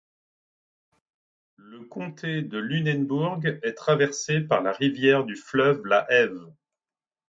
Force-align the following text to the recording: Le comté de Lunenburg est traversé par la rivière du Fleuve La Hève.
Le 1.57 1.81
comté 1.81 2.41
de 2.41 2.57
Lunenburg 2.57 3.41
est 3.61 3.73
traversé 3.75 4.39
par 4.41 4.63
la 4.63 4.71
rivière 4.71 5.25
du 5.25 5.35
Fleuve 5.35 5.85
La 5.85 6.07
Hève. 6.11 6.51